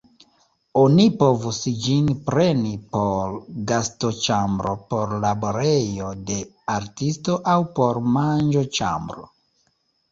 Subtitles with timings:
[0.83, 3.37] Oni povus ĝin preni por
[3.73, 6.41] gastoĉambro, por laborejo de
[6.81, 9.33] artisto aŭ por manĝoĉambro.